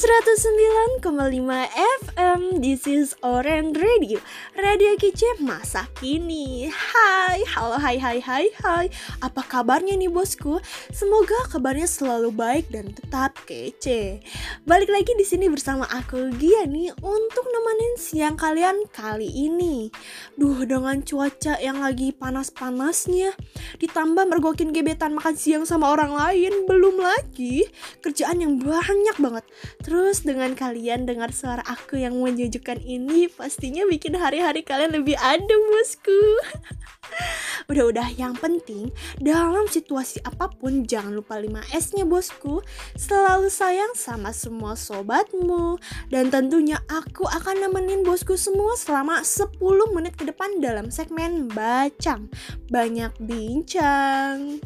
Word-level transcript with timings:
109,5 0.00 1.68
FM 2.00 2.29
This 2.50 2.90
is 2.90 3.14
Orange 3.22 3.78
Radio. 3.78 4.18
Radio 4.58 4.98
kece 4.98 5.38
masa 5.38 5.86
kini. 6.02 6.66
Hai, 6.66 7.46
halo 7.46 7.78
hai 7.78 7.94
hai 7.94 8.18
hai 8.18 8.50
hai. 8.66 8.90
Apa 9.22 9.46
kabarnya 9.46 9.94
nih 9.94 10.10
bosku? 10.10 10.58
Semoga 10.90 11.46
kabarnya 11.46 11.86
selalu 11.86 12.34
baik 12.34 12.66
dan 12.74 12.90
tetap 12.90 13.38
kece. 13.46 14.18
Balik 14.66 14.90
lagi 14.90 15.14
di 15.14 15.22
sini 15.22 15.46
bersama 15.46 15.86
aku 15.86 16.34
Gia 16.42 16.66
nih 16.66 16.90
Untuk 16.98 17.46
nemenin 17.46 17.94
siang 17.94 18.34
kalian 18.34 18.82
kali 18.90 19.30
ini. 19.30 19.94
Duh 20.34 20.66
dengan 20.66 21.06
cuaca 21.06 21.54
yang 21.62 21.78
lagi 21.78 22.10
panas-panasnya 22.10 23.30
Ditambah 23.78 24.26
mergokin 24.26 24.74
gebetan 24.74 25.14
makan 25.14 25.38
siang 25.38 25.62
sama 25.62 25.94
orang 25.94 26.18
lain 26.18 26.66
Belum 26.66 26.98
lagi 26.98 27.70
kerjaan 28.02 28.42
yang 28.42 28.58
banyak 28.58 29.16
banget. 29.22 29.44
Terus 29.86 30.26
dengan 30.26 30.58
kalian 30.58 31.06
dengar 31.06 31.30
suara 31.30 31.62
aku 31.62 31.94
yang 31.94 32.18
menyejukkan 32.40 32.80
ini 32.88 33.28
pastinya 33.28 33.84
bikin 33.84 34.16
hari-hari 34.16 34.64
kalian 34.64 34.96
lebih 34.96 35.12
adem 35.20 35.60
bosku. 35.68 36.20
Udah-udah 37.70 38.16
yang 38.16 38.32
penting 38.32 38.88
dalam 39.20 39.68
situasi 39.68 40.24
apa 40.24 40.48
pun 40.48 40.88
jangan 40.88 41.20
lupa 41.20 41.36
5S-nya 41.36 42.08
bosku. 42.08 42.64
Selalu 42.96 43.52
sayang 43.52 43.92
sama 43.92 44.32
semua 44.32 44.72
sobatmu 44.72 45.76
dan 46.08 46.32
tentunya 46.32 46.80
aku 46.88 47.28
akan 47.28 47.68
nemenin 47.68 48.08
bosku 48.08 48.40
semua 48.40 48.72
selama 48.80 49.20
10 49.20 49.60
menit 49.92 50.16
ke 50.16 50.24
depan 50.24 50.64
dalam 50.64 50.88
segmen 50.88 51.52
Bacang. 51.52 52.32
Banyak 52.72 53.20
bincang. 53.20 54.64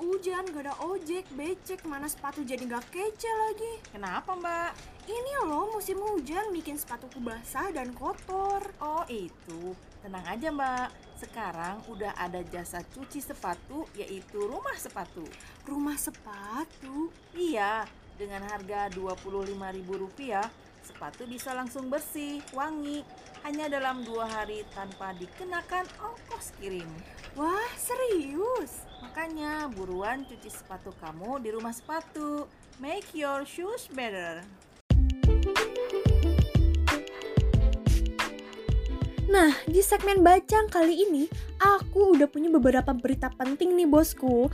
Hujan, 0.00 0.48
gak 0.48 0.64
ada 0.64 0.74
ojek, 0.80 1.28
becek, 1.36 1.84
mana 1.84 2.08
sepatu 2.08 2.40
jadi 2.40 2.64
gak 2.64 2.88
kece 2.88 3.28
lagi. 3.28 3.72
Kenapa 3.92 4.32
mbak? 4.32 4.72
Ini 5.04 5.44
loh 5.44 5.76
musim 5.76 6.00
hujan 6.00 6.48
bikin 6.56 6.80
sepatuku 6.80 7.20
basah 7.20 7.68
dan 7.70 7.92
kotor. 7.92 8.64
Oh 8.80 9.04
itu, 9.12 9.76
tenang 10.00 10.24
aja 10.24 10.48
mbak. 10.48 10.88
Sekarang 11.20 11.84
udah 11.92 12.16
ada 12.16 12.40
jasa 12.48 12.80
cuci 12.80 13.20
sepatu 13.20 13.84
yaitu 13.92 14.40
rumah 14.40 14.74
sepatu. 14.80 15.22
Rumah 15.68 16.00
sepatu? 16.00 17.12
Iya, 17.36 17.84
dengan 18.16 18.48
harga 18.48 18.88
Rp25.000 18.96 20.48
sepatu 20.80 21.28
bisa 21.28 21.52
langsung 21.52 21.92
bersih, 21.92 22.40
wangi, 22.56 23.04
hanya 23.44 23.68
dalam 23.68 24.00
dua 24.00 24.24
hari 24.24 24.64
tanpa 24.72 25.12
dikenakan 25.16 25.84
ongkos 26.00 26.56
kirim. 26.56 26.88
Wah, 27.38 27.70
serius? 27.78 28.82
Makanya 28.98 29.70
buruan 29.70 30.26
cuci 30.26 30.50
sepatu 30.50 30.90
kamu 30.98 31.38
di 31.38 31.54
rumah 31.54 31.70
sepatu. 31.70 32.50
Make 32.82 33.14
your 33.14 33.46
shoes 33.46 33.86
better. 33.86 34.42
Nah, 39.30 39.54
di 39.62 39.78
segmen 39.78 40.26
Bacang 40.26 40.66
kali 40.66 41.06
ini, 41.06 41.30
aku 41.62 42.18
udah 42.18 42.26
punya 42.26 42.50
beberapa 42.50 42.90
berita 42.90 43.30
penting 43.30 43.78
nih 43.78 43.86
bosku. 43.86 44.50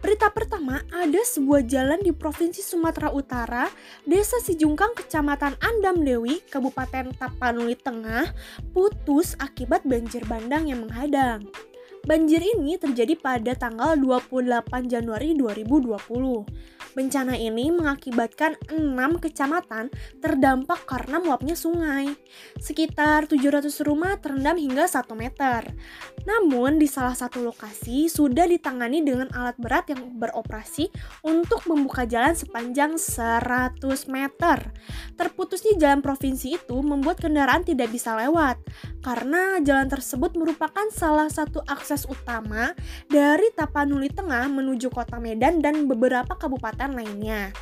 Berita 0.00 0.32
pertama, 0.32 0.80
ada 0.96 1.20
sebuah 1.20 1.68
jalan 1.68 2.00
di 2.00 2.08
Provinsi 2.08 2.64
Sumatera 2.64 3.12
Utara, 3.12 3.68
Desa 4.08 4.40
Sijungkang, 4.40 4.96
Kecamatan 4.96 5.60
Andam 5.60 6.00
Dewi, 6.00 6.40
Kabupaten 6.48 7.12
Tapanuli 7.20 7.76
Tengah, 7.76 8.32
putus 8.72 9.36
akibat 9.36 9.84
banjir 9.84 10.24
bandang 10.24 10.72
yang 10.72 10.88
menghadang. 10.88 11.44
Banjir 12.04 12.44
ini 12.44 12.76
terjadi 12.76 13.16
pada 13.16 13.56
tanggal 13.56 13.96
28 13.96 14.92
Januari 14.92 15.32
2020. 15.32 15.96
Bencana 16.92 17.32
ini 17.32 17.72
mengakibatkan 17.72 18.60
6 18.68 19.24
kecamatan 19.24 19.88
terdampak 20.20 20.84
karena 20.84 21.16
meluapnya 21.16 21.56
sungai. 21.56 22.12
Sekitar 22.60 23.24
700 23.24 23.72
rumah 23.88 24.20
terendam 24.20 24.60
hingga 24.60 24.84
1 24.84 25.16
meter. 25.16 25.64
Namun 26.28 26.76
di 26.76 26.84
salah 26.84 27.16
satu 27.16 27.40
lokasi 27.40 28.12
sudah 28.12 28.44
ditangani 28.52 29.00
dengan 29.00 29.32
alat 29.32 29.56
berat 29.56 29.88
yang 29.88 30.20
beroperasi 30.20 30.92
untuk 31.24 31.64
membuka 31.64 32.04
jalan 32.04 32.36
sepanjang 32.36 33.00
100 33.00 33.80
meter. 34.12 34.60
Terputusnya 35.16 35.80
jalan 35.80 36.04
provinsi 36.04 36.60
itu 36.60 36.76
membuat 36.84 37.16
kendaraan 37.24 37.64
tidak 37.64 37.88
bisa 37.88 38.12
lewat 38.12 38.60
karena 39.04 39.60
jalan 39.60 39.92
tersebut 39.92 40.32
merupakan 40.32 40.88
salah 40.88 41.28
satu 41.28 41.60
akses 41.68 42.08
utama 42.08 42.72
dari 43.12 43.52
Tapanuli 43.52 44.08
Tengah 44.08 44.48
menuju 44.48 44.88
Kota 44.88 45.20
Medan 45.20 45.60
dan 45.60 45.84
beberapa 45.84 46.32
kabupaten 46.32 46.96
lainnya. 46.96 47.52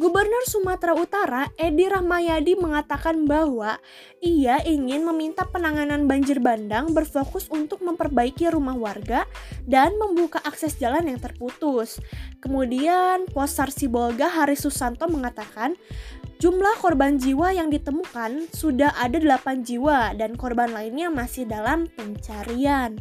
Gubernur 0.00 0.40
Sumatera 0.48 0.96
Utara 0.96 1.42
Edi 1.60 1.84
Rahmayadi 1.84 2.56
mengatakan 2.56 3.28
bahwa 3.28 3.76
ia 4.24 4.56
ingin 4.64 5.04
meminta 5.04 5.44
penanganan 5.44 6.08
banjir 6.08 6.40
bandang 6.40 6.96
berfokus 6.96 7.44
untuk 7.52 7.84
memperbaiki 7.84 8.48
rumah 8.48 8.72
warga 8.72 9.28
dan 9.68 9.92
membuka 10.00 10.40
akses 10.48 10.80
jalan 10.80 11.12
yang 11.12 11.20
terputus. 11.20 12.00
Kemudian 12.40 13.28
Posar 13.36 13.68
Sibolga 13.68 14.32
Hari 14.32 14.56
Susanto 14.56 15.04
mengatakan 15.12 15.76
jumlah 16.40 16.80
korban 16.80 17.20
jiwa 17.20 17.52
yang 17.52 17.68
ditemukan 17.68 18.48
sudah 18.48 18.96
ada 18.96 19.20
8 19.20 19.60
jiwa 19.60 20.16
dan 20.16 20.40
korban 20.40 20.72
lainnya 20.72 21.12
masih 21.12 21.44
dalam 21.44 21.84
pencarian. 21.92 22.96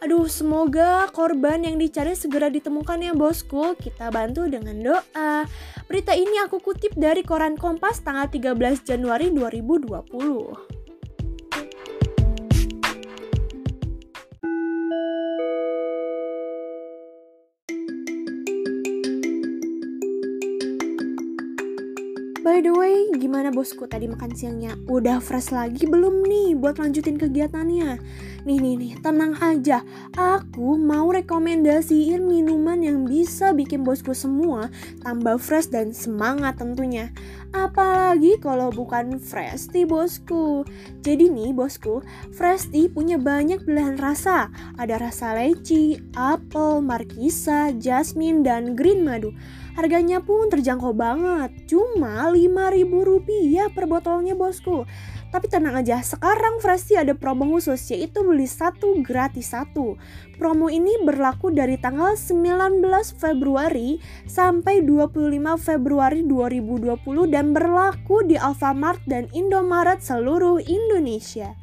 Aduh, 0.00 0.32
semoga 0.32 1.12
korban 1.12 1.60
yang 1.60 1.76
dicari 1.76 2.16
segera 2.16 2.48
ditemukan 2.48 3.04
ya 3.04 3.12
bosku. 3.12 3.76
Kita 3.76 4.08
bantu 4.08 4.48
dengan 4.48 4.80
doa. 4.80 5.44
Berita 5.84 6.16
ini 6.16 6.40
aku 6.40 6.56
kutip 6.56 6.96
dari 6.96 7.20
koran 7.20 7.60
Kompas 7.60 8.00
tanggal 8.00 8.32
13 8.32 8.80
Januari 8.80 9.28
2020. 9.28 10.79
By 22.40 22.64
the 22.64 22.72
way, 22.72 23.12
gimana 23.20 23.52
bosku 23.52 23.84
tadi 23.84 24.08
makan 24.08 24.32
siangnya? 24.32 24.72
Udah 24.88 25.20
fresh 25.20 25.52
lagi 25.52 25.84
belum 25.84 26.24
nih 26.24 26.56
buat 26.56 26.80
lanjutin 26.80 27.20
kegiatannya? 27.20 28.00
Nih 28.48 28.56
nih 28.56 28.74
nih, 28.80 28.92
tenang 29.04 29.36
aja. 29.44 29.84
Aku 30.16 30.80
mau 30.80 31.12
rekomendasiin 31.12 32.24
minuman 32.24 32.80
yang 32.80 33.04
bisa 33.04 33.52
bikin 33.52 33.84
bosku 33.84 34.16
semua 34.16 34.72
tambah 35.04 35.36
fresh 35.36 35.68
dan 35.68 35.92
semangat 35.92 36.56
tentunya. 36.56 37.12
Apalagi 37.52 38.40
kalau 38.40 38.72
bukan 38.72 39.20
fresh 39.20 39.68
tea 39.68 39.84
bosku. 39.84 40.64
Jadi 41.04 41.28
nih 41.28 41.52
bosku, 41.52 42.00
fresh 42.32 42.72
tea 42.72 42.88
punya 42.88 43.20
banyak 43.20 43.68
pilihan 43.68 44.00
rasa. 44.00 44.48
Ada 44.80 44.96
rasa 44.96 45.36
leci, 45.36 46.00
apel, 46.16 46.80
markisa, 46.80 47.68
jasmine, 47.76 48.40
dan 48.40 48.72
green 48.72 49.04
madu. 49.04 49.36
Harganya 49.80 50.20
pun 50.20 50.52
terjangkau 50.52 50.92
banget, 50.92 51.64
cuma 51.64 52.28
Rp5.000 52.28 53.72
per 53.72 53.88
botolnya 53.88 54.36
bosku. 54.36 54.84
Tapi 55.32 55.48
tenang 55.48 55.80
aja, 55.80 56.04
sekarang 56.04 56.60
Fresti 56.60 57.00
ada 57.00 57.16
promo 57.16 57.48
khusus 57.48 57.80
yaitu 57.88 58.20
beli 58.20 58.44
satu 58.44 59.00
gratis 59.00 59.56
satu. 59.56 59.96
Promo 60.36 60.68
ini 60.68 61.00
berlaku 61.00 61.48
dari 61.48 61.80
tanggal 61.80 62.12
19 62.12 62.84
Februari 63.16 63.96
sampai 64.28 64.84
25 64.84 65.40
Februari 65.56 66.28
2020 66.28 67.32
dan 67.32 67.56
berlaku 67.56 68.20
di 68.28 68.36
Alfamart 68.36 69.00
dan 69.08 69.32
Indomaret 69.32 70.04
seluruh 70.04 70.60
Indonesia. 70.60 71.56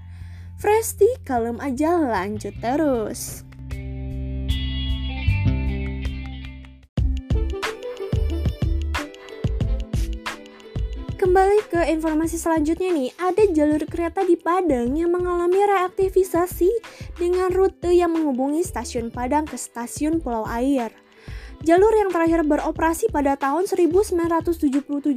Fresti 0.58 1.22
kalem 1.22 1.62
aja 1.62 2.02
lanjut 2.02 2.58
terus. 2.58 3.47
Kembali 11.18 11.66
ke 11.74 11.82
informasi 11.98 12.38
selanjutnya 12.38 12.94
nih, 12.94 13.10
ada 13.18 13.50
jalur 13.50 13.82
kereta 13.90 14.22
di 14.22 14.38
Padang 14.38 14.94
yang 14.94 15.10
mengalami 15.10 15.66
reaktivisasi 15.66 16.70
dengan 17.18 17.50
rute 17.50 17.90
yang 17.90 18.14
menghubungi 18.14 18.62
stasiun 18.62 19.10
Padang 19.10 19.50
ke 19.50 19.58
stasiun 19.58 20.22
Pulau 20.22 20.46
Air. 20.46 21.07
Jalur 21.66 21.90
yang 21.90 22.14
terakhir 22.14 22.46
beroperasi 22.46 23.10
pada 23.10 23.34
tahun 23.34 23.66
1977 23.66 24.62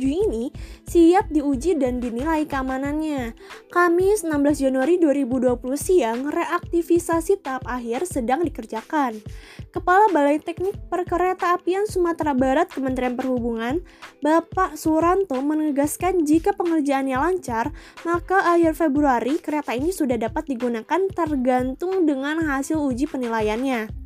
ini 0.01 0.49
siap 0.89 1.29
diuji 1.29 1.77
dan 1.77 2.01
dinilai 2.01 2.49
keamanannya. 2.49 3.37
Kamis 3.69 4.25
16 4.25 4.65
Januari 4.65 4.97
2020 4.97 5.61
siang, 5.77 6.33
reaktivisasi 6.33 7.45
tahap 7.45 7.69
akhir 7.69 8.09
sedang 8.09 8.41
dikerjakan. 8.41 9.21
Kepala 9.69 10.09
Balai 10.17 10.41
Teknik 10.41 10.81
Perkeretaapian 10.89 11.85
Sumatera 11.85 12.33
Barat 12.33 12.73
Kementerian 12.73 13.21
Perhubungan, 13.21 13.85
Bapak 14.25 14.81
Suranto 14.81 15.37
menegaskan 15.45 16.25
jika 16.25 16.57
pengerjaannya 16.57 17.21
lancar, 17.21 17.69
maka 18.09 18.57
akhir 18.57 18.81
Februari 18.81 19.37
kereta 19.37 19.77
ini 19.77 19.93
sudah 19.93 20.17
dapat 20.17 20.49
digunakan 20.49 21.05
tergantung 21.13 22.09
dengan 22.09 22.41
hasil 22.49 22.81
uji 22.81 23.13
penilaiannya. 23.13 24.00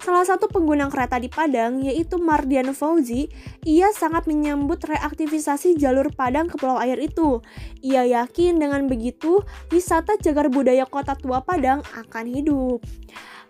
Salah 0.00 0.24
satu 0.24 0.46
pengguna 0.46 0.86
kereta 0.92 1.16
di 1.18 1.26
Padang, 1.26 1.82
yaitu 1.82 2.20
Mardian 2.20 2.70
Fauzi, 2.76 3.28
ia 3.66 3.90
sangat 3.90 4.28
menyambut 4.30 4.84
reaktivisasi 4.84 5.74
jalur 5.76 6.12
Padang 6.14 6.46
ke 6.46 6.56
Pulau 6.60 6.78
Air 6.78 7.00
itu. 7.02 7.42
Ia 7.82 8.06
yakin 8.06 8.60
dengan 8.60 8.86
begitu, 8.86 9.42
wisata 9.72 10.14
jagar 10.20 10.52
budaya 10.52 10.86
kota 10.86 11.18
tua 11.18 11.42
Padang 11.42 11.82
akan 11.96 12.24
hidup. 12.28 12.78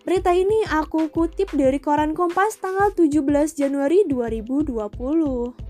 Berita 0.07 0.31
ini 0.31 0.63
aku 0.71 1.11
kutip 1.11 1.51
dari 1.51 1.83
koran 1.83 2.15
Kompas 2.15 2.57
tanggal 2.63 2.95
17 2.95 3.27
Januari 3.59 4.07
2020. 4.07 5.67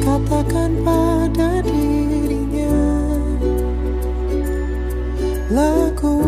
katakan 0.00 0.72
pada 0.82 1.62
lagu 5.50 6.22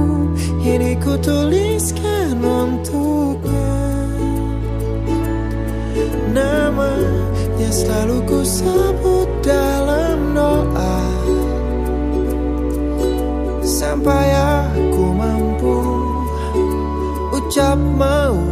ini 0.62 0.98
ku 0.98 1.14
tuliskan 1.22 2.42
untuknya 2.42 3.70
Nama 6.32 6.92
yang 7.60 7.74
selalu 7.76 8.24
ku 8.24 8.40
sebut 8.40 9.28
dalam 9.44 10.32
doa. 10.32 10.96
Sampai 13.60 14.32
aku 14.32 15.04
mampu 15.12 15.76
ucap 17.36 17.76
maukah 17.76 18.51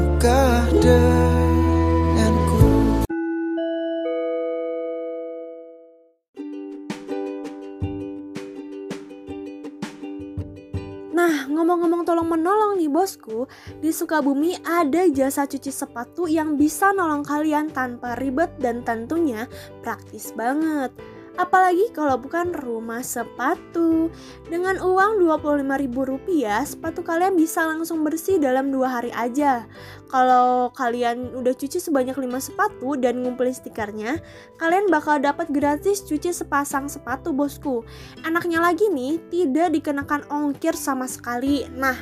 Nah, 11.21 11.45
ngomong-ngomong 11.53 12.09
tolong 12.09 12.33
menolong 12.33 12.81
nih 12.81 12.89
bosku, 12.89 13.45
di 13.77 13.93
Sukabumi 13.93 14.57
ada 14.65 15.05
jasa 15.05 15.45
cuci 15.45 15.69
sepatu 15.69 16.25
yang 16.25 16.57
bisa 16.57 16.97
nolong 16.97 17.21
kalian 17.21 17.69
tanpa 17.69 18.17
ribet 18.17 18.49
dan 18.57 18.81
tentunya 18.81 19.45
praktis 19.85 20.33
banget. 20.33 20.89
Apalagi 21.39 21.95
kalau 21.95 22.19
bukan 22.19 22.51
rumah 22.57 23.03
sepatu. 23.07 24.11
Dengan 24.51 24.83
uang 24.83 25.23
Rp25.000, 25.23 25.87
sepatu 26.67 27.01
kalian 27.07 27.39
bisa 27.39 27.63
langsung 27.67 28.03
bersih 28.03 28.43
dalam 28.43 28.75
dua 28.75 28.99
hari 29.01 29.15
aja. 29.15 29.69
Kalau 30.11 30.75
kalian 30.75 31.39
udah 31.39 31.55
cuci 31.55 31.79
sebanyak 31.79 32.19
5 32.19 32.51
sepatu 32.51 32.99
dan 32.99 33.23
ngumpulin 33.23 33.55
stikernya, 33.55 34.19
kalian 34.59 34.91
bakal 34.91 35.23
dapat 35.23 35.47
gratis 35.55 36.03
cuci 36.03 36.35
sepasang 36.35 36.91
sepatu 36.91 37.31
bosku. 37.31 37.87
Enaknya 38.27 38.59
lagi 38.59 38.91
nih, 38.91 39.23
tidak 39.31 39.71
dikenakan 39.71 40.27
ongkir 40.29 40.75
sama 40.75 41.07
sekali. 41.07 41.67
Nah, 41.71 41.97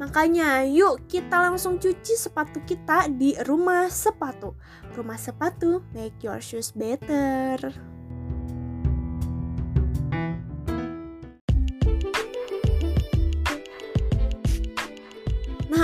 Makanya 0.00 0.64
yuk 0.64 1.12
kita 1.12 1.44
langsung 1.44 1.76
cuci 1.76 2.16
sepatu 2.16 2.64
kita 2.64 3.12
di 3.12 3.36
rumah 3.44 3.92
sepatu. 3.92 4.56
Rumah 4.96 5.20
sepatu, 5.20 5.84
make 5.92 6.16
your 6.24 6.40
shoes 6.40 6.72
better. 6.72 7.99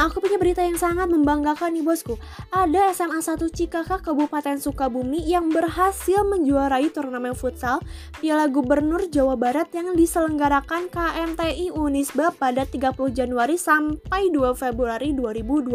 Aku 0.06 0.23
punya 0.23 0.38
berita 0.38 0.62
yang 0.62 0.79
sangat 0.79 1.11
membanggakan 1.11 1.75
nih 1.75 1.82
bosku. 1.82 2.14
Ada 2.55 2.94
SMA 2.94 3.19
1 3.19 3.43
Cikaka 3.50 3.99
Kabupaten 3.99 4.62
Sukabumi 4.62 5.19
yang 5.26 5.50
berhasil 5.50 6.23
menjuarai 6.23 6.94
turnamen 6.94 7.35
futsal 7.35 7.82
Piala 8.23 8.47
Gubernur 8.47 9.11
Jawa 9.11 9.35
Barat 9.35 9.75
yang 9.75 9.99
diselenggarakan 9.99 10.87
KMTI 10.94 11.75
Unisba 11.75 12.31
pada 12.31 12.62
30 12.62 12.94
Januari 13.11 13.58
sampai 13.58 14.31
2 14.31 14.55
Februari 14.55 15.11
2020. 15.11 15.75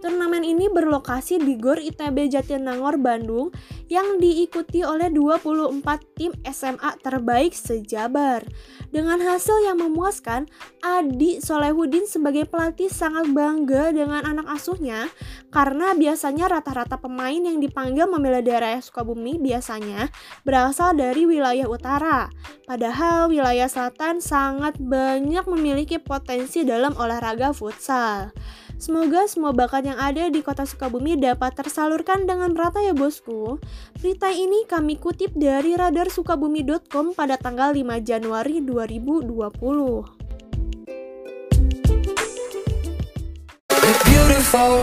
Turnamen 0.00 0.40
ini 0.40 0.72
berlokasi 0.72 1.36
di 1.36 1.60
GOR 1.60 1.76
ITB 1.76 2.32
Jatinangor, 2.32 2.96
Bandung 2.96 3.52
yang 3.90 4.22
diikuti 4.22 4.86
oleh 4.86 5.10
24 5.10 5.82
tim 6.14 6.30
SMA 6.46 6.94
terbaik 7.02 7.50
sejabar. 7.50 8.46
Dengan 8.94 9.18
hasil 9.18 9.66
yang 9.66 9.82
memuaskan, 9.82 10.46
Adi 10.78 11.42
Solehudin 11.42 12.06
sebagai 12.06 12.46
pelatih 12.46 12.86
sangat 12.86 13.26
bangga 13.34 13.90
dengan 13.90 14.22
anak 14.22 14.46
asuhnya 14.46 15.10
karena 15.50 15.98
biasanya 15.98 16.46
rata-rata 16.46 17.02
pemain 17.02 17.42
yang 17.42 17.58
dipanggil 17.58 18.06
membela 18.06 18.38
daerah 18.38 18.78
Sukabumi 18.78 19.42
biasanya 19.42 20.06
berasal 20.46 20.94
dari 20.94 21.26
wilayah 21.26 21.66
utara. 21.66 22.30
Padahal 22.70 23.26
wilayah 23.26 23.66
selatan 23.66 24.22
sangat 24.22 24.78
banyak 24.78 25.42
memiliki 25.50 25.98
potensi 25.98 26.62
dalam 26.62 26.94
olahraga 26.94 27.50
futsal. 27.50 28.30
Semoga 28.80 29.28
semua 29.28 29.52
bakat 29.52 29.84
yang 29.84 30.00
ada 30.00 30.32
di 30.32 30.40
kota 30.40 30.64
Sukabumi 30.64 31.20
dapat 31.20 31.52
tersalurkan 31.52 32.24
dengan 32.24 32.56
merata 32.56 32.80
ya 32.80 32.96
bosku. 32.96 33.60
Berita 34.00 34.32
ini 34.32 34.64
kami 34.64 34.96
kutip 34.96 35.36
dari 35.36 35.76
radarsukabumi.com 35.76 37.12
pada 37.12 37.36
tanggal 37.36 37.76
5 37.76 38.00
Januari 38.00 38.64
2020. 38.64 39.36
Beautiful. 44.08 44.80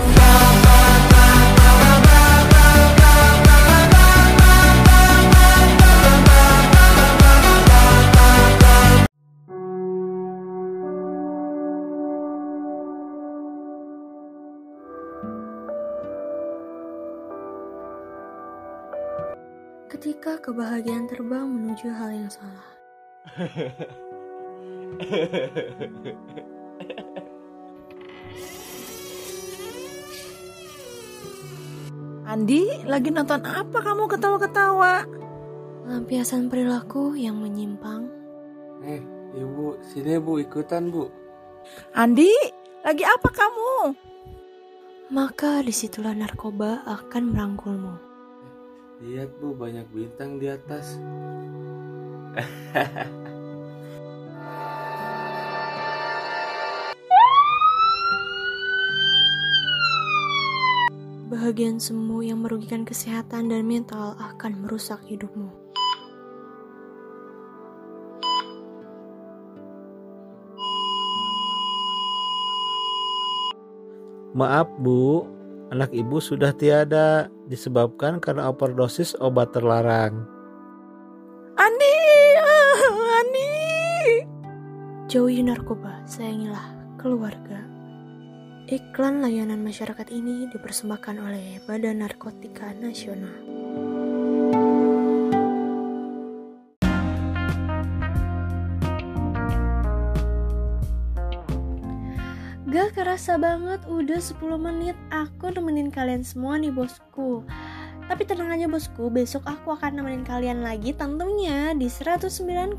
Kebahagiaan 20.47 21.11
terbang 21.11 21.43
menuju 21.43 21.91
hal 21.91 22.07
yang 22.15 22.31
salah. 22.31 22.67
Andi, 32.31 32.63
lagi 32.87 33.11
nonton 33.11 33.43
apa 33.43 33.75
kamu 33.83 34.07
ketawa-ketawa? 34.07 35.03
Lampiasan 35.83 36.47
perilaku 36.47 37.19
yang 37.19 37.43
menyimpang. 37.43 38.07
Eh, 38.87 39.03
ibu, 39.35 39.75
sini 39.83 40.15
bu, 40.15 40.39
ikutan 40.39 40.87
bu. 40.87 41.11
Andi, 41.91 42.31
lagi 42.87 43.03
apa 43.03 43.27
kamu? 43.35 43.91
Maka 45.11 45.59
di 45.59 45.75
situlah 45.75 46.15
narkoba 46.15 46.87
akan 46.87 47.35
merangkulmu. 47.35 48.06
Lihat 48.97 49.29
bu, 49.37 49.53
banyak 49.53 49.85
bintang 49.93 50.41
di 50.41 50.49
atas. 50.49 50.97
Bahagian 61.29 61.77
semu 61.77 62.25
yang 62.25 62.41
merugikan 62.41 62.81
kesehatan 62.81 63.53
dan 63.53 63.69
mental 63.69 64.17
akan 64.17 64.65
merusak 64.65 64.97
hidupmu. 65.05 65.53
Maaf 74.33 74.65
bu, 74.81 75.36
anak 75.71 75.91
ibu 75.91 76.21
sudah 76.23 76.55
tiada 76.55 77.27
disebabkan 77.47 78.23
karena 78.23 78.51
overdosis 78.51 79.15
obat 79.19 79.51
terlarang. 79.51 80.23
Andi, 81.57 81.97
Andi. 83.17 83.51
Jauhi 85.09 85.41
narkoba, 85.41 86.05
sayangilah 86.05 86.77
keluarga. 87.01 87.63
Iklan 88.67 89.23
layanan 89.23 89.63
masyarakat 89.63 90.11
ini 90.11 90.51
dipersembahkan 90.51 91.15
oleh 91.23 91.63
Badan 91.63 92.03
Narkotika 92.03 92.75
Nasional. 92.75 93.56
Kerasa 103.17 103.33
banget 103.41 103.81
udah 103.89 104.21
10 104.21 104.61
menit 104.61 104.93
aku 105.09 105.49
nemenin 105.49 105.89
kalian 105.89 106.21
semua 106.21 106.53
nih 106.61 106.69
bosku. 106.69 107.41
Tapi 108.05 108.29
tenang 108.29 108.53
aja 108.53 108.69
bosku, 108.69 109.09
besok 109.09 109.41
aku 109.49 109.73
akan 109.73 109.97
nemenin 109.97 110.21
kalian 110.21 110.61
lagi 110.61 110.93
tentunya 110.93 111.73
di 111.73 111.89
109,5 111.89 112.77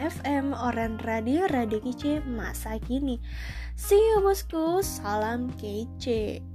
FM 0.00 0.56
Oren 0.56 0.96
Radio 1.04 1.44
Radio 1.52 1.84
Kece 1.84 2.24
Masa 2.24 2.80
Kini. 2.80 3.20
See 3.76 4.00
you 4.00 4.24
bosku, 4.24 4.80
salam 4.80 5.52
kece 5.60 6.53